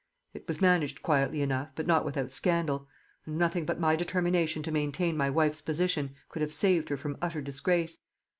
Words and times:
It 0.33 0.47
was 0.47 0.61
managed 0.61 1.03
quietly 1.03 1.43
enough, 1.43 1.69
but 1.75 1.85
not 1.85 2.03
without 2.05 2.31
scandal; 2.31 2.87
and 3.27 3.37
nothing 3.37 3.67
but 3.67 3.79
my 3.79 3.95
determination 3.95 4.63
to 4.63 4.71
maintain 4.71 5.15
my 5.15 5.29
wife's 5.29 5.61
position 5.61 6.15
could 6.27 6.41
have 6.41 6.55
saved 6.55 6.89
her 6.89 6.97
from 6.97 7.19
utter 7.21 7.39
disgrace. 7.39 7.99